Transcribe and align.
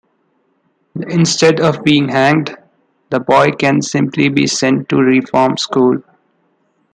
Instead 1.09 1.59
of 1.59 1.83
being 1.83 2.09
hanged, 2.09 2.57
the 3.11 3.19
boy 3.19 3.51
can 3.51 3.83
simply 3.83 4.29
be 4.29 4.47
sent 4.47 4.89
to 4.89 4.95
reform 4.97 5.57
school. 5.57 6.01